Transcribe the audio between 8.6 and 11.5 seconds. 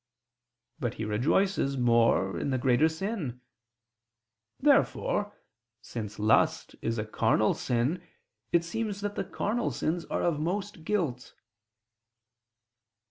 seems that the carnal sins are of most guilt.